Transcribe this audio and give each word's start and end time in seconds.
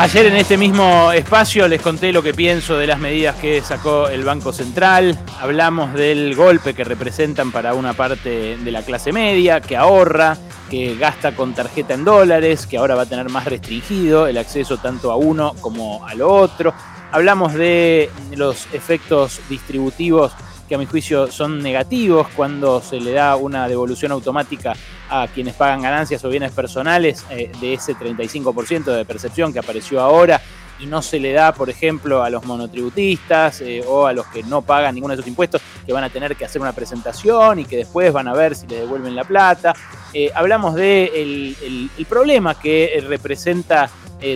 Ayer 0.00 0.26
en 0.26 0.36
este 0.36 0.56
mismo 0.56 1.10
espacio 1.10 1.66
les 1.66 1.82
conté 1.82 2.12
lo 2.12 2.22
que 2.22 2.32
pienso 2.32 2.78
de 2.78 2.86
las 2.86 3.00
medidas 3.00 3.34
que 3.34 3.60
sacó 3.62 4.08
el 4.08 4.22
Banco 4.22 4.52
Central. 4.52 5.18
Hablamos 5.40 5.92
del 5.92 6.36
golpe 6.36 6.72
que 6.72 6.84
representan 6.84 7.50
para 7.50 7.74
una 7.74 7.94
parte 7.94 8.56
de 8.58 8.70
la 8.70 8.82
clase 8.82 9.12
media, 9.12 9.60
que 9.60 9.76
ahorra, 9.76 10.36
que 10.70 10.94
gasta 10.94 11.34
con 11.34 11.52
tarjeta 11.52 11.94
en 11.94 12.04
dólares, 12.04 12.68
que 12.68 12.78
ahora 12.78 12.94
va 12.94 13.02
a 13.02 13.06
tener 13.06 13.28
más 13.28 13.46
restringido 13.46 14.28
el 14.28 14.38
acceso 14.38 14.76
tanto 14.78 15.10
a 15.10 15.16
uno 15.16 15.54
como 15.60 16.06
a 16.06 16.14
lo 16.14 16.32
otro. 16.32 16.72
Hablamos 17.10 17.54
de 17.54 18.08
los 18.36 18.68
efectos 18.72 19.40
distributivos 19.48 20.30
que 20.68 20.76
a 20.76 20.78
mi 20.78 20.86
juicio 20.86 21.32
son 21.32 21.60
negativos 21.60 22.28
cuando 22.36 22.80
se 22.80 23.00
le 23.00 23.12
da 23.12 23.34
una 23.34 23.66
devolución 23.66 24.12
automática 24.12 24.74
a 25.10 25.28
quienes 25.28 25.54
pagan 25.54 25.82
ganancias 25.82 26.24
o 26.24 26.28
bienes 26.28 26.52
personales 26.52 27.24
eh, 27.30 27.50
de 27.60 27.74
ese 27.74 27.94
35% 27.94 28.84
de 28.84 29.04
percepción 29.04 29.52
que 29.52 29.58
apareció 29.58 30.00
ahora 30.00 30.40
y 30.80 30.86
no 30.86 31.02
se 31.02 31.18
le 31.18 31.32
da, 31.32 31.52
por 31.52 31.70
ejemplo, 31.70 32.22
a 32.22 32.30
los 32.30 32.44
monotributistas 32.44 33.60
eh, 33.60 33.82
o 33.86 34.06
a 34.06 34.12
los 34.12 34.26
que 34.26 34.42
no 34.42 34.62
pagan 34.62 34.94
ninguno 34.94 35.12
de 35.12 35.20
esos 35.20 35.28
impuestos, 35.28 35.60
que 35.84 35.92
van 35.92 36.04
a 36.04 36.10
tener 36.10 36.36
que 36.36 36.44
hacer 36.44 36.60
una 36.60 36.72
presentación 36.72 37.58
y 37.58 37.64
que 37.64 37.78
después 37.78 38.12
van 38.12 38.28
a 38.28 38.34
ver 38.34 38.54
si 38.54 38.66
les 38.66 38.80
devuelven 38.80 39.16
la 39.16 39.24
plata. 39.24 39.74
Eh, 40.12 40.30
hablamos 40.34 40.74
del 40.74 41.56
de 41.60 41.90
el, 41.98 42.06
problema 42.06 42.58
que 42.58 43.02
representa 43.06 43.90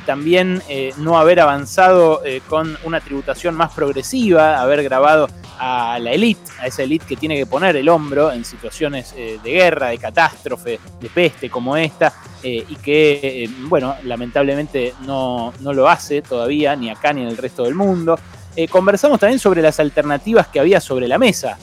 también 0.07 0.63
no 0.99 1.19
haber 1.19 1.41
avanzado 1.41 2.23
con 2.49 2.79
una 2.85 3.01
tributación 3.01 3.55
más 3.55 3.73
progresiva, 3.73 4.61
haber 4.61 4.83
grabado 4.83 5.29
a 5.65 5.97
la 6.01 6.11
élite, 6.11 6.51
a 6.61 6.67
esa 6.67 6.83
élite 6.83 7.07
que 7.07 7.17
tiene 7.17 7.37
que 7.37 7.47
poner 7.47 7.77
el 7.77 7.89
hombro 7.89 8.33
en 8.33 8.45
situaciones 8.45 9.15
eh, 9.17 9.39
de 9.43 9.51
guerra, 9.53 9.89
de 9.89 9.99
catástrofe, 9.99 10.81
de 11.01 11.09
peste 11.09 11.49
como 11.49 11.77
esta, 11.77 12.13
eh, 12.43 12.65
y 12.69 12.75
que, 12.77 13.45
eh, 13.45 13.51
bueno, 13.69 13.95
lamentablemente 14.03 14.93
no, 15.07 15.53
no, 15.61 15.73
lo 15.73 15.89
hace 15.89 16.21
todavía, 16.21 16.75
ni 16.75 16.91
acá 16.91 17.13
ni 17.13 17.23
en 17.23 17.29
el 17.29 17.37
resto 17.37 17.63
del 17.63 17.77
mundo. 17.77 18.19
conversamos 18.71 19.21
también 19.21 19.39
sobre 19.39 19.63
las 19.63 19.79
alternativas 19.79 20.49
que 20.49 20.59
había 20.59 20.81
sobre 20.81 21.07
la 21.07 21.17
mesa, 21.17 21.57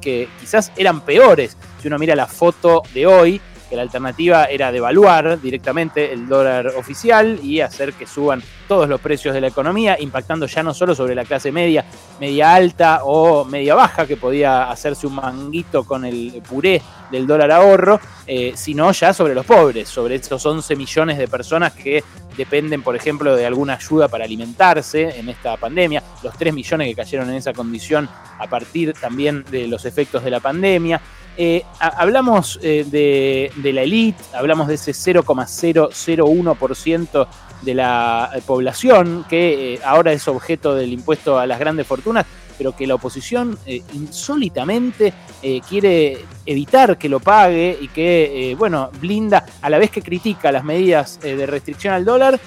que 0.00 0.28
quizás 0.38 0.70
eran 0.76 1.00
peores. 1.00 1.56
Si 1.80 1.88
uno 1.88 1.98
mira 1.98 2.14
la 2.14 2.26
foto 2.26 2.82
de 2.92 3.06
hoy, 3.06 3.40
que 3.68 3.76
la 3.76 3.82
alternativa 3.82 4.46
era 4.46 4.72
devaluar 4.72 5.40
directamente 5.40 6.12
el 6.12 6.28
dólar 6.28 6.68
oficial 6.76 7.38
y 7.42 7.60
hacer 7.60 7.92
que 7.92 8.06
suban 8.06 8.42
todos 8.68 8.88
los 8.88 9.00
precios 9.00 9.34
de 9.34 9.40
la 9.40 9.48
economía, 9.48 9.96
impactando 10.00 10.46
ya 10.46 10.62
no 10.62 10.74
solo 10.74 10.94
sobre 10.94 11.14
la 11.14 11.24
clase 11.24 11.52
media, 11.52 11.84
media 12.20 12.54
alta 12.54 13.00
o 13.04 13.44
media 13.44 13.74
baja, 13.74 14.06
que 14.06 14.16
podía 14.16 14.70
hacerse 14.70 15.06
un 15.06 15.14
manguito 15.14 15.84
con 15.84 16.04
el 16.04 16.42
puré 16.48 16.82
del 17.10 17.26
dólar 17.26 17.52
ahorro, 17.52 18.00
eh, 18.26 18.52
sino 18.56 18.90
ya 18.92 19.12
sobre 19.12 19.34
los 19.34 19.46
pobres, 19.46 19.88
sobre 19.88 20.16
esos 20.16 20.44
11 20.44 20.74
millones 20.74 21.18
de 21.18 21.28
personas 21.28 21.72
que 21.72 22.02
dependen, 22.36 22.82
por 22.82 22.96
ejemplo, 22.96 23.34
de 23.34 23.46
alguna 23.46 23.74
ayuda 23.74 24.08
para 24.08 24.24
alimentarse 24.24 25.18
en 25.18 25.28
esta 25.28 25.56
pandemia, 25.56 26.02
los 26.22 26.36
3 26.36 26.52
millones 26.52 26.88
que 26.88 26.94
cayeron 26.94 27.30
en 27.30 27.36
esa 27.36 27.52
condición 27.52 28.08
a 28.38 28.46
partir 28.46 28.92
también 28.92 29.44
de 29.50 29.66
los 29.66 29.84
efectos 29.84 30.22
de 30.24 30.30
la 30.30 30.40
pandemia. 30.40 31.00
Eh, 31.38 31.64
hablamos 31.78 32.58
eh, 32.62 32.86
de, 32.88 33.52
la 33.72 33.82
élite, 33.82 34.24
hablamos 34.32 34.68
de 34.68 34.74
ese 34.74 34.92
0,001% 34.92 37.28
de 37.60 37.74
la 37.74 38.30
eh, 38.34 38.40
población 38.44 39.26
que 39.28 39.78
ahora 39.84 40.12
es 40.12 40.26
objeto 40.28 40.74
del 40.74 40.94
impuesto 40.94 41.38
a 41.38 41.46
las 41.46 41.58
grandes 41.58 41.86
fortunas, 41.86 42.24
pero 42.56 42.74
que 42.74 42.86
la 42.86 42.94
oposición 42.94 43.58
insólitamente 43.92 45.12
quiere 45.68 46.24
evitar 46.46 46.96
que 46.96 47.10
lo 47.10 47.20
pague 47.20 47.76
y 47.78 47.88
que, 47.88 48.56
bueno, 48.58 48.88
blinda, 48.98 49.44
a 49.60 49.68
la 49.68 49.76
vez 49.76 49.90
que 49.90 50.00
critica 50.00 50.50
las 50.50 50.64
medidas 50.64 51.20
de 51.20 51.44
restricción 51.44 51.92
al 51.92 52.06
dólar, 52.06 52.40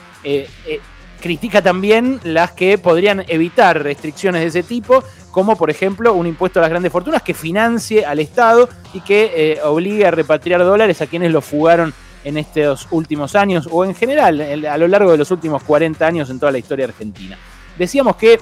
critica 1.20 1.62
también 1.62 2.20
las 2.24 2.54
que 2.54 2.80
podrían 2.80 3.24
evitar 3.28 3.84
restricciones 3.84 4.42
de 4.42 4.48
ese 4.48 4.64
tipo 4.64 5.04
como 5.32 5.56
por 5.56 5.70
ejemplo 5.70 6.14
un 6.14 6.28
impuesto 6.28 6.60
a 6.60 6.62
las 6.62 6.70
grandes 6.70 6.92
fortunas 6.92 7.22
que 7.22 7.34
financie 7.34 8.06
al 8.06 8.20
Estado 8.20 8.70
y 8.94 9.02
que 9.02 9.32
eh, 9.36 9.60
obligue 9.64 10.06
a 10.06 10.12
repatriar 10.12 10.62
dólares 10.62 11.02
a 11.02 11.08
quienes 11.08 11.32
lo 11.32 11.42
fugaron 11.42 11.94
en 12.24 12.38
estos 12.38 12.88
últimos 12.92 13.36
años 13.36 13.68
o 13.72 13.86
en 13.86 13.96
general 13.96 14.66
a 14.66 14.78
lo 14.78 14.88
largo 14.88 15.12
de 15.12 15.18
los 15.18 15.32
últimos 15.32 15.64
40 15.64 16.06
años 16.06 16.30
en 16.30 16.40
toda 16.40 16.52
la 16.52 16.58
historia 16.58 16.86
argentina. 16.86 17.38
Decíamos 17.78 18.16
que 18.18 18.40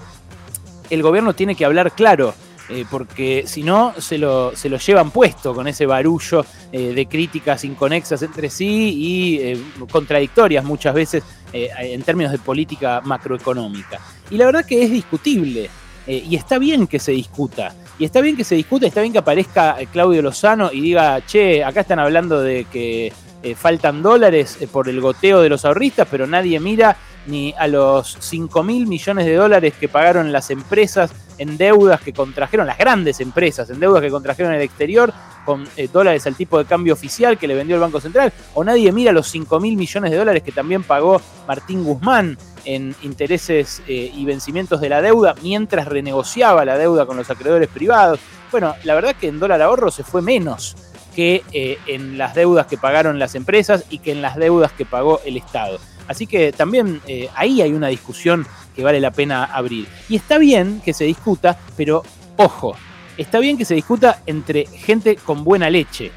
el 0.89 1.03
gobierno 1.03 1.33
tiene 1.33 1.53
que 1.53 1.63
hablar 1.63 1.91
claro, 1.91 2.33
eh, 2.69 2.85
porque 2.89 3.43
si 3.45 3.61
no 3.61 3.93
se 3.99 4.17
lo, 4.17 4.55
se 4.55 4.69
lo 4.69 4.77
llevan 4.77 5.11
puesto 5.11 5.53
con 5.53 5.67
ese 5.67 5.85
barullo 5.85 6.43
eh, 6.71 6.93
de 6.93 7.05
críticas 7.05 7.63
inconexas 7.65 8.21
entre 8.23 8.49
sí 8.49 8.93
y 8.97 9.85
contradictorias 9.91 10.63
muchas 10.63 10.93
veces 10.93 11.23
en 11.53 12.01
términos 12.01 12.31
de 12.31 12.39
política 12.39 13.01
macroeconómica. 13.03 13.99
Y 14.29 14.37
la 14.37 14.47
verdad 14.47 14.65
que 14.65 14.83
es 14.83 14.91
discutible 14.91 15.69
eh, 16.07 16.23
y 16.27 16.35
está 16.37 16.57
bien 16.57 16.87
que 16.87 16.99
se 16.99 17.11
discuta. 17.11 17.73
Y 17.99 18.05
está 18.05 18.21
bien 18.21 18.37
que 18.37 18.45
se 18.45 18.55
discuta, 18.55 18.87
está 18.87 19.01
bien 19.01 19.11
que 19.11 19.19
aparezca 19.19 19.75
eh, 19.79 19.87
Claudio 19.91 20.21
Lozano 20.21 20.71
y 20.71 20.79
diga, 20.79 21.25
che, 21.25 21.63
acá 21.63 21.81
están 21.81 21.99
hablando 21.99 22.41
de 22.41 22.65
que 22.65 23.11
eh, 23.43 23.55
faltan 23.55 24.01
dólares 24.01 24.57
por 24.71 24.87
el 24.87 25.01
goteo 25.01 25.41
de 25.41 25.49
los 25.49 25.65
ahorristas, 25.65 26.07
pero 26.09 26.25
nadie 26.25 26.59
mira 26.61 26.95
ni 27.25 27.53
a 27.57 27.67
los 27.67 28.17
5 28.21 28.63
mil 28.63 28.87
millones 28.87 29.25
de 29.25 29.35
dólares 29.35 29.73
que 29.77 29.89
pagaron 29.89 30.31
las 30.31 30.49
empresas 30.49 31.11
en 31.37 31.57
deudas 31.57 31.99
que 31.99 32.13
contrajeron, 32.13 32.65
las 32.65 32.77
grandes 32.77 33.19
empresas 33.19 33.69
en 33.69 33.81
deudas 33.81 34.01
que 34.01 34.09
contrajeron 34.09 34.53
en 34.53 34.59
el 34.59 34.65
exterior 34.65 35.13
con 35.45 35.67
dólares 35.91 36.25
al 36.25 36.35
tipo 36.35 36.57
de 36.57 36.65
cambio 36.65 36.93
oficial 36.93 37.37
que 37.37 37.47
le 37.47 37.53
vendió 37.53 37.75
el 37.75 37.81
Banco 37.81 37.99
Central, 37.99 38.33
o 38.53 38.63
nadie 38.63 38.91
mira 38.93 39.11
los 39.11 39.27
5 39.27 39.59
mil 39.59 39.75
millones 39.75 40.11
de 40.11 40.17
dólares 40.17 40.41
que 40.41 40.51
también 40.53 40.83
pagó 40.83 41.21
Martín 41.47 41.83
Guzmán 41.83 42.37
en 42.67 42.93
intereses 43.01 43.81
eh, 43.87 44.11
y 44.13 44.25
vencimientos 44.25 44.81
de 44.81 44.89
la 44.89 45.01
deuda 45.01 45.35
mientras 45.41 45.87
renegociaba 45.87 46.65
la 46.65 46.77
deuda 46.77 47.05
con 47.05 47.15
los 47.15 47.29
acreedores 47.29 47.69
privados. 47.69 48.19
Bueno, 48.51 48.75
la 48.83 48.93
verdad 48.93 49.15
que 49.15 49.29
en 49.29 49.39
dólar 49.39 49.61
ahorro 49.61 49.89
se 49.89 50.03
fue 50.03 50.21
menos 50.21 50.75
que 51.15 51.43
eh, 51.53 51.79
en 51.87 52.17
las 52.17 52.35
deudas 52.35 52.67
que 52.67 52.77
pagaron 52.77 53.19
las 53.19 53.35
empresas 53.35 53.85
y 53.89 53.99
que 53.99 54.11
en 54.11 54.21
las 54.21 54.35
deudas 54.35 54.73
que 54.73 54.85
pagó 54.85 55.21
el 55.25 55.37
Estado. 55.37 55.79
Así 56.07 56.27
que 56.27 56.51
también 56.51 57.01
eh, 57.07 57.29
ahí 57.35 57.61
hay 57.61 57.73
una 57.73 57.87
discusión 57.87 58.45
que 58.75 58.83
vale 58.83 58.99
la 58.99 59.11
pena 59.11 59.45
abrir. 59.45 59.87
Y 60.09 60.17
está 60.17 60.37
bien 60.37 60.81
que 60.83 60.93
se 60.93 61.05
discuta, 61.05 61.57
pero 61.75 62.03
ojo, 62.35 62.75
está 63.17 63.39
bien 63.39 63.57
que 63.57 63.65
se 63.65 63.75
discuta 63.75 64.21
entre 64.25 64.65
gente 64.65 65.15
con 65.15 65.43
buena 65.43 65.69
leche 65.69 66.11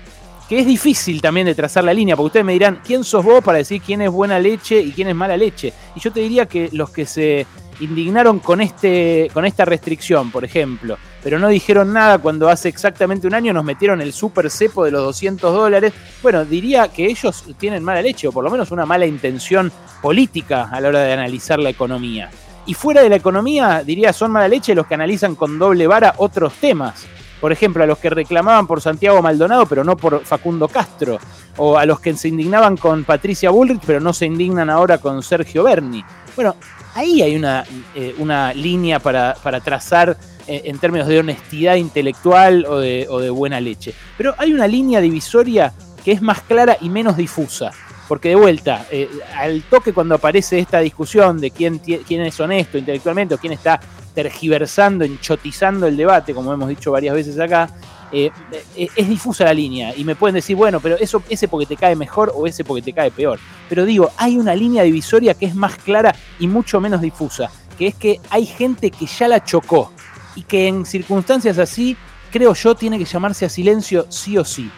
que 0.51 0.59
es 0.59 0.67
difícil 0.67 1.23
también 1.23 1.47
de 1.47 1.55
trazar 1.55 1.85
la 1.85 1.95
línea, 1.95 2.17
porque 2.17 2.27
ustedes 2.27 2.45
me 2.45 2.55
dirán, 2.55 2.81
¿quién 2.85 3.05
sos 3.05 3.25
vos 3.25 3.41
para 3.41 3.59
decir 3.59 3.81
quién 3.81 4.03
es 4.03 4.11
buena 4.11 4.37
leche 4.41 4.81
y 4.81 4.91
quién 4.91 5.07
es 5.07 5.15
mala 5.15 5.37
leche? 5.37 5.73
Y 5.95 6.01
yo 6.01 6.11
te 6.11 6.19
diría 6.19 6.47
que 6.47 6.69
los 6.73 6.91
que 6.91 7.07
se 7.07 7.47
indignaron 7.79 8.41
con, 8.41 8.61
este, 8.61 9.31
con 9.33 9.45
esta 9.45 9.65
restricción, 9.65 10.33
por 10.33 10.45
ejemplo, 10.45 10.99
pero 11.23 11.39
no 11.39 11.47
dijeron 11.47 11.93
nada 11.93 12.19
cuando 12.19 12.49
hace 12.49 12.69
exactamente 12.69 13.29
un 13.29 13.35
año 13.35 13.53
nos 13.53 13.65
metieron 13.65 14.01
el 14.01 14.13
super 14.13 14.51
cepo 14.51 14.85
de 14.85 14.91
los 14.91 15.05
200 15.05 15.55
dólares, 15.55 15.93
bueno, 16.21 16.45
diría 16.45 16.89
que 16.89 17.07
ellos 17.07 17.45
tienen 17.57 17.85
mala 17.85 18.03
leche, 18.03 18.27
o 18.27 18.33
por 18.33 18.43
lo 18.43 18.51
menos 18.51 18.73
una 18.73 18.85
mala 18.85 19.07
intención 19.07 19.71
política 20.03 20.69
a 20.73 20.81
la 20.81 20.89
hora 20.89 21.01
de 21.05 21.13
analizar 21.13 21.61
la 21.61 21.71
economía. 21.71 22.29
Y 22.67 22.75
fuera 22.75 23.03
de 23.03 23.09
la 23.09 23.17
economía, 23.17 23.85
diría, 23.87 24.13
son 24.13 24.33
mala 24.33 24.49
leche 24.49 24.75
los 24.75 24.89
que 24.89 24.95
analizan 24.95 25.37
con 25.37 25.61
doble 25.61 25.87
vara 25.87 26.15
otros 26.17 26.55
temas 26.55 27.07
por 27.41 27.53
ejemplo, 27.53 27.83
a 27.83 27.87
los 27.87 27.99
que 27.99 28.11
reclamaban 28.11 28.67
por 28.67 28.81
Santiago 28.81 29.23
Maldonado, 29.23 29.67
pero 29.67 29.83
no 29.83 29.97
por 29.97 30.25
Facundo 30.25 30.69
Castro, 30.69 31.19
o 31.57 31.79
a 31.79 31.87
los 31.87 32.01
que 32.01 32.15
se 32.15 32.29
indignaban 32.29 32.77
con 32.77 33.05
Patricia 33.05 33.51
Bullrich, 33.51 33.83
pero 33.87 34.01
no 34.01 34.13
se 34.13 34.27
indignan 34.27 34.71
ahora 34.71 34.99
con 34.99 35.23
Sergio 35.23 35.65
Berni. 35.65 36.05
Bueno, 36.37 36.55
ahí 36.95 37.23
hay 37.23 37.37
una, 37.37 37.65
eh, 37.95 38.15
una 38.19 38.53
línea 38.53 38.99
para, 38.99 39.35
trazar 39.65 40.17
eh, 40.47 40.63
en 40.65 40.79
términos 40.79 41.09
de 41.09 41.21
honestidad 41.21 41.77
intelectual 41.77 42.67
o 42.67 42.79
de, 42.79 43.07
o 43.09 43.21
de 43.21 43.31
buena 43.31 43.61
leche. 43.61 43.95
Pero 44.17 44.35
hay 44.39 44.53
una 44.53 44.67
línea 44.67 45.01
divisoria 45.01 45.73
que 46.05 46.13
es 46.13 46.23
más 46.23 46.43
clara 46.43 46.77
y 46.81 46.89
menos 46.89 47.17
difusa. 47.17 47.71
Porque 48.09 48.31
de 48.31 48.35
vuelta, 48.35 48.87
eh, 48.91 49.09
al 49.37 49.63
toque 49.63 49.93
cuando 49.93 50.17
aparece 50.17 50.59
esta 50.59 50.81
discusión 50.81 51.41
de 51.41 51.53
quién, 51.53 51.79
quién 51.79 52.23
es 52.23 52.41
honesto 52.41 52.77
intelectualmente 52.77 53.37
o 53.37 53.39
quién 53.39 53.53
está 53.53 53.81
tergiversando, 54.15 55.05
enchotizando 55.05 55.87
el 55.87 55.97
debate, 55.97 56.35
como 56.35 56.53
hemos 56.53 56.69
dicho 56.69 56.91
varias 56.91 57.15
veces 57.15 57.39
acá, 57.39 57.69
eh, 58.13 58.31
eh, 58.77 58.89
es 58.97 59.09
difusa 59.09 59.45
la 59.45 59.55
línea 59.55 59.95
y 59.97 60.05
me 60.05 60.17
pueden 60.17 60.35
decir, 60.35 60.57
bueno, 60.57 60.81
pero 60.81 60.97
eso, 60.97 61.23
ese 61.29 61.47
porque 61.47 61.67
te 61.67 61.77
cae 61.77 61.95
mejor 61.95 62.33
o 62.35 62.47
ese 62.47 62.65
porque 62.65 62.83
te 62.83 62.93
cae 62.93 63.11
peor. 63.11 63.39
Pero 63.69 63.85
digo, 63.85 64.11
hay 64.17 64.37
una 64.37 64.55
línea 64.55 64.83
divisoria 64.83 65.35
que 65.35 65.47
es 65.47 65.55
más 65.55 65.77
clara 65.77 66.15
y 66.39 66.49
mucho 66.49 66.81
menos 66.81 67.01
difusa, 67.01 67.51
que 67.79 67.89
es 67.89 67.95
que 67.95 68.21
hay 68.31 68.47
gente 68.47 68.91
que 68.91 69.07
ya 69.07 69.29
la 69.29 69.45
chocó 69.45 69.93
y 70.35 70.43
que 70.43 70.67
en 70.67 70.85
circunstancias 70.85 71.59
así, 71.59 71.97
creo 72.33 72.55
yo, 72.55 72.75
tiene 72.75 72.99
que 72.99 73.05
llamarse 73.05 73.45
a 73.45 73.49
silencio 73.49 74.07
sí 74.09 74.37
o 74.37 74.45
sí. 74.45 74.71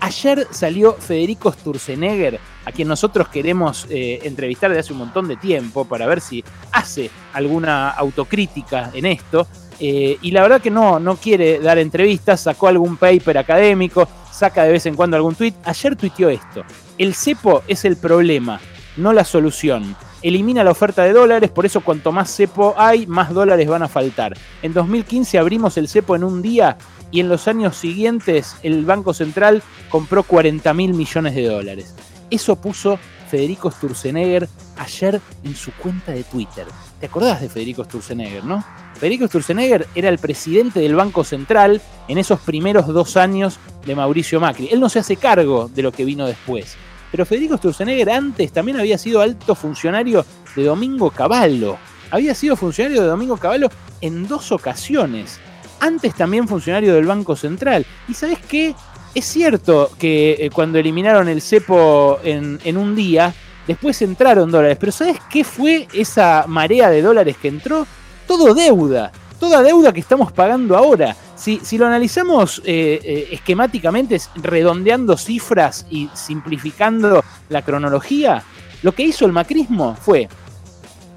Ayer 0.00 0.46
salió 0.50 0.94
Federico 0.94 1.52
Sturzenegger, 1.52 2.40
a 2.64 2.72
quien 2.72 2.88
nosotros 2.88 3.28
queremos 3.28 3.86
eh, 3.90 4.20
entrevistar 4.22 4.70
desde 4.70 4.80
hace 4.80 4.92
un 4.94 5.00
montón 5.00 5.28
de 5.28 5.36
tiempo 5.36 5.84
para 5.84 6.06
ver 6.06 6.22
si 6.22 6.42
hace 6.72 7.10
alguna 7.34 7.90
autocrítica 7.90 8.90
en 8.94 9.04
esto. 9.04 9.46
Eh, 9.78 10.18
y 10.22 10.30
la 10.30 10.42
verdad 10.42 10.60
que 10.60 10.70
no, 10.70 10.98
no 10.98 11.16
quiere 11.16 11.58
dar 11.58 11.78
entrevistas, 11.78 12.40
sacó 12.40 12.68
algún 12.68 12.96
paper 12.96 13.38
académico, 13.38 14.08
saca 14.32 14.64
de 14.64 14.72
vez 14.72 14.86
en 14.86 14.96
cuando 14.96 15.16
algún 15.16 15.34
tweet. 15.34 15.54
Ayer 15.64 15.96
tuiteó 15.96 16.30
esto. 16.30 16.64
El 16.96 17.14
cepo 17.14 17.62
es 17.68 17.84
el 17.84 17.96
problema, 17.96 18.58
no 18.96 19.12
la 19.12 19.24
solución. 19.24 19.96
elimina 20.22 20.64
la 20.64 20.70
oferta 20.70 21.02
de 21.02 21.12
dólares, 21.12 21.50
por 21.50 21.64
eso 21.64 21.80
cuanto 21.80 22.12
más 22.12 22.34
cepo 22.34 22.74
hay, 22.76 23.06
más 23.06 23.32
dólares 23.32 23.68
van 23.68 23.82
a 23.82 23.88
faltar. 23.88 24.36
En 24.62 24.72
2015 24.72 25.38
abrimos 25.38 25.76
el 25.78 25.88
cepo 25.88 26.16
en 26.16 26.24
un 26.24 26.42
día 26.42 26.76
y 27.10 27.20
en 27.20 27.28
los 27.28 27.48
años 27.48 27.76
siguientes 27.76 28.56
el 28.62 28.84
Banco 28.84 29.14
Central 29.14 29.62
compró 29.88 30.22
40 30.22 30.72
mil 30.74 30.94
millones 30.94 31.34
de 31.34 31.46
dólares. 31.46 31.94
Eso 32.30 32.56
puso 32.56 32.98
Federico 33.30 33.70
Sturzenegger 33.70 34.48
ayer 34.76 35.20
en 35.44 35.54
su 35.54 35.72
cuenta 35.72 36.12
de 36.12 36.24
Twitter. 36.24 36.66
¿Te 36.98 37.06
acordás 37.06 37.40
de 37.40 37.48
Federico 37.48 37.84
Sturzenegger, 37.84 38.44
no? 38.44 38.64
Federico 38.94 39.26
Sturzenegger 39.26 39.86
era 39.94 40.08
el 40.08 40.18
presidente 40.18 40.80
del 40.80 40.96
Banco 40.96 41.24
Central 41.24 41.80
en 42.08 42.18
esos 42.18 42.40
primeros 42.40 42.86
dos 42.88 43.16
años 43.16 43.58
de 43.86 43.94
Mauricio 43.94 44.40
Macri. 44.40 44.68
Él 44.70 44.80
no 44.80 44.88
se 44.88 44.98
hace 44.98 45.16
cargo 45.16 45.70
de 45.72 45.82
lo 45.82 45.92
que 45.92 46.04
vino 46.04 46.26
después. 46.26 46.76
Pero 47.10 47.26
Federico 47.26 47.56
Sturzenegger 47.56 48.10
antes 48.10 48.52
también 48.52 48.78
había 48.78 48.98
sido 48.98 49.20
alto 49.20 49.54
funcionario 49.54 50.24
de 50.54 50.64
Domingo 50.64 51.10
Cavallo. 51.10 51.78
Había 52.10 52.34
sido 52.34 52.56
funcionario 52.56 53.02
de 53.02 53.08
Domingo 53.08 53.36
Cavallo 53.36 53.68
en 54.00 54.26
dos 54.26 54.52
ocasiones. 54.52 55.40
Antes 55.80 56.14
también 56.14 56.46
funcionario 56.46 56.94
del 56.94 57.06
Banco 57.06 57.34
Central. 57.36 57.86
¿Y 58.08 58.14
sabes 58.14 58.38
qué? 58.38 58.74
Es 59.14 59.24
cierto 59.24 59.90
que 59.98 60.36
eh, 60.38 60.50
cuando 60.50 60.78
eliminaron 60.78 61.28
el 61.28 61.42
cepo 61.42 62.20
en, 62.22 62.76
un 62.76 62.94
día, 62.94 63.34
después 63.66 64.00
entraron 64.02 64.50
dólares. 64.50 64.76
Pero 64.78 64.92
¿sabes 64.92 65.18
qué 65.30 65.42
fue 65.42 65.88
esa 65.92 66.44
marea 66.46 66.90
de 66.90 67.02
dólares 67.02 67.36
que 67.40 67.48
entró? 67.48 67.86
Todo 68.26 68.54
deuda. 68.54 69.10
Toda 69.40 69.62
deuda 69.62 69.92
que 69.92 70.00
estamos 70.00 70.30
pagando 70.32 70.76
ahora. 70.76 71.16
Si, 71.34 71.60
si 71.62 71.78
lo 71.78 71.86
analizamos 71.86 72.60
eh, 72.64 73.00
eh, 73.02 73.28
esquemáticamente, 73.32 74.20
redondeando 74.36 75.16
cifras 75.16 75.86
y 75.90 76.10
simplificando 76.14 77.24
la 77.48 77.62
cronología, 77.62 78.44
lo 78.82 78.92
que 78.92 79.02
hizo 79.02 79.24
el 79.24 79.32
macrismo 79.32 79.96
fue 79.96 80.28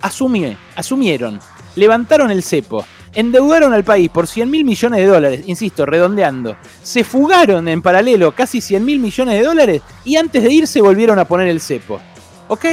asumir, 0.02 0.58
asumieron, 0.76 1.40
levantaron 1.76 2.30
el 2.30 2.44
cepo, 2.44 2.86
endeudaron 3.14 3.74
al 3.74 3.84
país 3.84 4.10
por 4.10 4.28
100 4.28 4.50
mil 4.50 4.66
millones 4.66 5.00
de 5.00 5.06
dólares, 5.06 5.44
insisto, 5.46 5.86
redondeando, 5.86 6.56
se 6.82 7.04
fugaron 7.04 7.68
en 7.68 7.82
paralelo 7.82 8.34
casi 8.34 8.62
100 8.62 8.86
mil 8.86 9.00
millones 9.00 9.40
de 9.40 9.46
dólares 9.46 9.82
y 10.04 10.16
antes 10.16 10.44
de 10.44 10.52
irse 10.52 10.82
volvieron 10.82 11.20
a 11.20 11.26
poner 11.26 11.48
el 11.48 11.62
cepo. 11.62 12.00
¿Ok? 12.48 12.66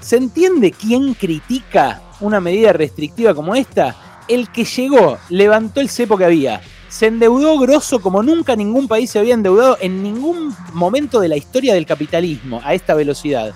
¿Se 0.00 0.16
entiende 0.16 0.72
quién 0.72 1.14
critica 1.14 2.02
una 2.20 2.40
medida 2.40 2.72
restrictiva 2.72 3.34
como 3.34 3.54
esta? 3.54 4.24
El 4.28 4.50
que 4.50 4.64
llegó, 4.64 5.18
levantó 5.28 5.80
el 5.80 5.88
cepo 5.88 6.16
que 6.16 6.24
había, 6.24 6.60
se 6.88 7.06
endeudó 7.06 7.58
grosso 7.58 8.00
como 8.00 8.22
nunca 8.22 8.56
ningún 8.56 8.88
país 8.88 9.10
se 9.10 9.18
había 9.18 9.34
endeudado 9.34 9.76
en 9.80 10.02
ningún 10.02 10.54
momento 10.72 11.20
de 11.20 11.28
la 11.28 11.36
historia 11.36 11.74
del 11.74 11.86
capitalismo 11.86 12.60
a 12.64 12.74
esta 12.74 12.94
velocidad. 12.94 13.54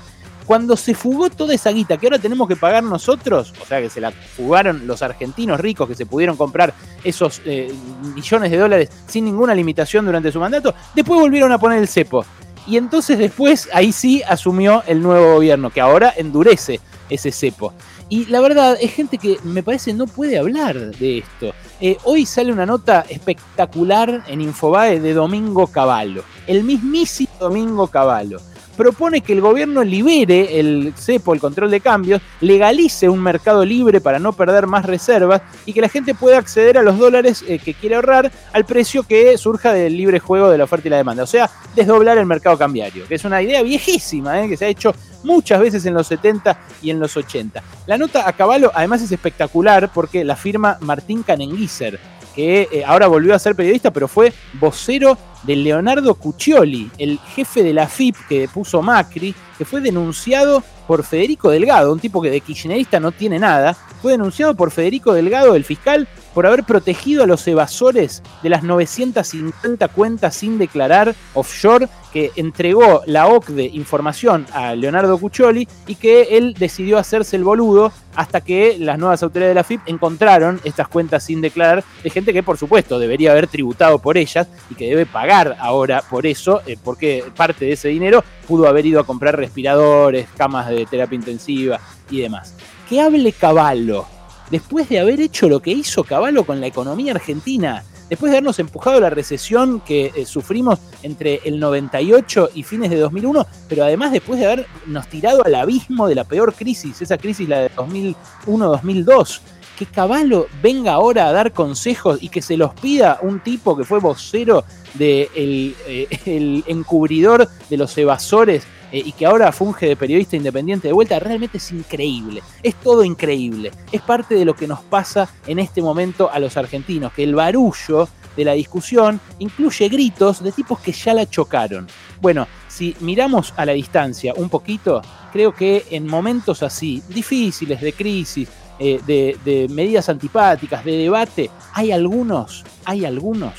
Cuando 0.51 0.77
se 0.77 0.95
fugó 0.95 1.31
toda 1.31 1.55
esa 1.55 1.71
guita 1.71 1.97
que 1.97 2.09
ahora 2.09 2.19
tenemos 2.19 2.49
que 2.49 2.57
pagar 2.57 2.83
nosotros, 2.83 3.55
o 3.63 3.65
sea 3.65 3.81
que 3.81 3.89
se 3.89 4.01
la 4.01 4.11
fugaron 4.11 4.85
los 4.85 5.01
argentinos 5.01 5.61
ricos 5.61 5.89
que 5.89 5.95
se 5.95 6.07
pudieron 6.07 6.37
comprar 6.37 6.75
esos 7.05 7.41
eh, 7.45 7.73
millones 8.17 8.51
de 8.51 8.57
dólares 8.59 8.91
sin 9.07 9.27
ninguna 9.27 9.55
limitación 9.55 10.05
durante 10.07 10.33
su 10.33 10.41
mandato, 10.41 10.75
después 10.93 11.21
volvieron 11.21 11.53
a 11.53 11.59
poner 11.59 11.79
el 11.79 11.87
cepo. 11.87 12.27
Y 12.67 12.79
entonces 12.79 13.17
después 13.17 13.69
ahí 13.73 13.93
sí 13.93 14.25
asumió 14.29 14.83
el 14.89 15.01
nuevo 15.01 15.35
gobierno, 15.35 15.71
que 15.71 15.81
ahora 15.81 16.13
endurece 16.17 16.81
ese 17.09 17.31
cepo. 17.31 17.73
Y 18.09 18.27
la 18.27 18.41
verdad 18.41 18.77
es 18.81 18.93
gente 18.93 19.19
que 19.19 19.39
me 19.45 19.63
parece 19.63 19.95
no 19.95 20.09
puede 20.09 20.37
hablar 20.37 20.77
de 20.97 21.19
esto. 21.19 21.53
Eh, 21.81 21.97
hoy 22.03 22.27
sale 22.27 22.53
una 22.53 22.67
nota 22.67 23.07
espectacular 23.09 24.25
en 24.27 24.41
Infobae 24.41 24.99
de 24.99 25.15
Domingo 25.15 25.69
Cavallo, 25.69 26.25
el 26.49 26.65
mismísimo 26.65 27.31
Domingo 27.39 27.87
Cavallo 27.87 28.41
propone 28.81 29.21
que 29.21 29.35
el 29.35 29.43
gobierno 29.43 29.85
libere 29.85 30.59
el 30.59 30.95
cepo, 30.97 31.35
el 31.35 31.41
control 31.41 31.71
de 31.71 31.83
cambios, 31.83 32.23
legalice 32.41 33.11
un 33.11 33.23
mercado 33.23 33.63
libre 33.63 34.01
para 34.01 34.19
no 34.19 34.33
perder 34.33 34.67
más 34.67 34.87
reservas 34.87 35.43
y 35.67 35.75
que 35.75 35.83
la 35.83 35.91
gente 35.91 36.15
pueda 36.15 36.39
acceder 36.39 36.79
a 36.79 36.83
los 36.83 36.99
dólares 36.99 37.45
eh, 37.47 37.59
que 37.59 37.75
quiere 37.75 37.97
ahorrar 37.97 38.33
al 38.55 38.65
precio 38.65 39.03
que 39.03 39.37
surja 39.37 39.75
del 39.75 39.99
libre 39.99 40.19
juego 40.19 40.49
de 40.49 40.57
la 40.57 40.65
oferta 40.65 40.89
y 40.89 40.91
la 40.93 40.97
demanda. 40.97 41.25
O 41.25 41.27
sea, 41.27 41.51
desdoblar 41.77 42.17
el 42.17 42.25
mercado 42.25 42.57
cambiario, 42.57 43.07
que 43.07 43.17
es 43.17 43.25
una 43.27 43.43
idea 43.43 43.63
viejísima, 43.63 44.43
eh, 44.43 44.49
que 44.49 44.57
se 44.57 44.65
ha 44.65 44.69
hecho 44.69 44.95
muchas 45.25 45.61
veces 45.61 45.85
en 45.85 45.93
los 45.93 46.07
70 46.07 46.57
y 46.81 46.89
en 46.89 47.01
los 47.01 47.15
80. 47.15 47.63
La 47.87 47.99
nota 47.99 48.27
a 48.27 48.33
caballo 48.33 48.73
además 48.75 49.03
es 49.03 49.13
espectacular 49.13 49.93
porque 49.93 50.25
la 50.25 50.37
firma 50.37 50.79
Martín 50.81 51.23
Canenguiser, 51.23 52.01
que 52.41 52.69
eh, 52.73 52.85
ahora 52.87 53.07
volvió 53.07 53.35
a 53.35 53.39
ser 53.39 53.55
periodista, 53.55 53.91
pero 53.91 54.09
fue 54.09 54.33
vocero 54.55 55.19
de 55.43 55.57
Leonardo 55.57 56.15
Cuccioli, 56.15 56.91
el 56.97 57.19
jefe 57.35 57.63
de 57.63 57.75
la 57.75 57.87
FIP 57.87 58.17
que 58.29 58.49
puso 58.49 58.81
Macri, 58.81 59.35
que 59.59 59.67
fue 59.67 59.83
denunciado 59.83 60.63
por 60.87 61.05
Federico 61.05 61.51
Delgado, 61.51 61.93
un 61.93 62.01
tipo 62.01 62.23
que 62.23 62.31
de 62.31 62.41
kirchnerista 62.41 62.99
no 62.99 63.13
tiene 63.13 63.39
nada, 63.39 63.75
fue 64.01 64.13
denunciado 64.13 64.55
por 64.55 64.71
Federico 64.71 65.13
Delgado, 65.13 65.55
el 65.55 65.65
fiscal, 65.65 66.09
por 66.35 66.47
haber 66.47 66.65
protegido 66.65 67.25
a 67.25 67.27
los 67.27 67.47
evasores 67.47 68.23
de 68.43 68.49
las 68.49 68.63
950 68.63 69.89
cuentas 69.89 70.35
sin 70.35 70.59
declarar 70.59 71.15
offshore 71.35 71.89
que 72.13 72.33
entregó 72.37 73.03
la 73.07 73.29
OCDE 73.29 73.71
información 73.73 74.47
a 74.53 74.75
Leonardo 74.75 75.19
Cuccioli 75.19 75.69
y 75.87 75.95
que 75.95 76.37
él 76.37 76.55
decidió 76.59 76.99
hacerse 76.99 77.37
el 77.37 77.45
boludo 77.45 77.93
hasta 78.15 78.41
que 78.41 78.77
las 78.79 78.99
nuevas 78.99 79.23
autoridades 79.23 79.53
de 79.53 79.61
la 79.61 79.65
FIP 79.65 79.81
encontraron 79.87 80.61
estas 80.65 80.89
cuentas 80.89 81.25
sin 81.25 81.41
declarar 81.41 81.85
de 82.03 82.11
gente 82.11 82.33
que 82.33 82.43
por 82.43 82.57
supuesto 82.57 82.99
debería 82.99 83.31
haber 83.31 83.47
tributado 83.47 83.99
por 83.99 84.19
ellas 84.19 84.49
y 84.71 84.75
que 84.75 84.89
debe 84.89 85.07
pagar 85.07 85.57
ahora 85.61 86.03
por 86.03 86.27
eso, 86.27 86.63
eh, 86.67 86.77
porque 86.83 87.25
parte 87.37 87.65
de 87.65 87.73
ese 87.73 87.89
dinero 87.89 88.25
pudo 88.49 88.67
haber 88.67 88.87
ido 88.87 89.01
a 89.01 89.07
comprar 89.07 89.37
respiradores, 89.37 90.29
camas 90.37 90.69
de 90.69 90.87
terapia 90.87 91.17
intensiva 91.17 91.81
y 92.11 92.21
demás. 92.21 92.55
Que 92.89 93.01
hable 93.01 93.33
Caballo, 93.33 94.07
después 94.51 94.89
de 94.89 95.01
haber 95.01 95.21
hecho 95.21 95.49
lo 95.49 95.61
que 95.61 95.71
hizo 95.71 96.05
Caballo 96.05 96.45
con 96.45 96.61
la 96.61 96.67
economía 96.67 97.13
argentina, 97.13 97.85
después 98.09 98.31
de 98.31 98.39
habernos 98.39 98.59
empujado 98.59 99.01
la 99.01 99.11
recesión 99.11 99.81
que 99.81 100.13
eh, 100.15 100.27
sufrimos 100.27 100.79
entre 101.03 101.41
el 101.45 101.61
98 101.61 102.51
y 102.55 102.63
fines 102.63 102.91
de 102.91 102.97
2001, 102.97 103.47
pero 103.69 103.85
además 103.85 104.13
después 104.13 104.41
de 104.41 104.47
habernos 104.47 105.09
tirado 105.09 105.45
al 105.45 105.55
abismo 105.55 106.09
de 106.09 106.17
la 106.17 106.25
peor 106.25 106.53
crisis, 106.55 107.01
esa 107.01 107.17
crisis 107.17 107.49
la 107.49 107.61
de 107.61 107.71
2001-2002 107.71 109.41
que 109.79 109.87
Caballo 109.87 110.47
venga 110.63 110.93
ahora 110.93 111.27
a 111.27 111.33
dar 111.33 111.53
consejos 111.53 112.19
y 112.21 112.29
que 112.29 112.43
se 112.43 112.59
los 112.59 112.75
pida 112.75 113.19
un 113.23 113.41
tipo 113.41 113.75
que 113.75 113.85
fue 113.85 113.99
vocero 113.99 114.63
del 114.93 115.75
de 115.87 116.07
eh, 116.11 116.19
el 116.27 116.65
encubridor 116.67 117.49
de 117.71 117.77
los 117.79 117.97
evasores 117.97 118.65
eh, 118.93 119.03
y 119.05 119.13
que 119.13 119.27
ahora 119.27 119.53
funge 119.53 119.87
de 119.87 119.97
periodista 119.97 120.37
independiente 120.37 120.89
de 120.89 120.95
vuelta, 120.95 121.19
realmente 121.19 121.59
es 121.59 121.71
increíble. 121.73 122.43
Es 122.63 122.75
todo 122.77 123.05
increíble. 123.05 123.71
Es 123.93 124.03
parte 124.03 124.35
de 124.35 124.45
lo 124.45 124.55
que 124.55 124.67
nos 124.67 124.81
pasa 124.81 125.29
en 125.47 125.59
este 125.59 125.83
momento 125.83 126.31
a 126.31 126.39
los 126.39 126.57
argentinos, 126.57 127.13
que 127.13 127.25
el 127.25 127.35
barullo 127.35 128.09
de 128.37 128.45
la 128.45 128.53
discusión 128.53 129.21
incluye 129.39 129.89
gritos 129.89 130.43
de 130.43 130.53
tipos 130.53 130.81
que 130.81 130.93
ya 130.93 131.15
la 131.15 131.29
chocaron. 131.29 131.87
Bueno, 132.21 132.47
si 132.69 132.97
miramos 133.01 133.53
a 133.57 133.67
la 133.67 133.73
distancia 133.73 134.33
un 134.37 134.49
poquito, 134.49 135.03
creo 135.33 135.55
que 135.55 135.87
en 135.91 136.07
momentos 136.07 136.63
así, 136.63 137.03
difíciles, 137.09 137.81
de 137.81 137.93
crisis, 137.93 138.49
eh, 138.79 139.01
de, 139.07 139.67
medidas 139.71 140.09
antipáticas, 140.09 140.85
de 140.85 140.93
debate, 140.93 141.51
hay 141.75 141.93
algunos, 141.93 142.65
hay 142.85 143.05
algunos 143.05 143.53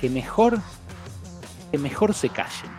que 0.00 0.08
mejor, 0.08 0.60
que 1.72 1.78
mejor 1.78 2.14
se 2.14 2.28
callen. 2.28 2.77